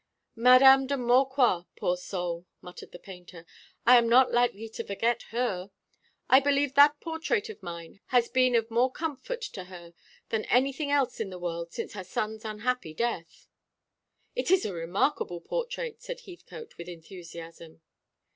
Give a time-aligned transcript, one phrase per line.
[0.35, 0.87] "Mdme.
[0.87, 3.45] de Maucroix, poor soul!" muttered the painter.
[3.85, 5.69] "I am not likely to forget her.
[6.27, 9.93] I believe that portrait of mine has been of more comfort to her
[10.29, 13.45] than anything else in the world since her son's unhappy death."
[14.35, 17.81] "It is a remarkable portrait," said Heathcote, with enthusiasm.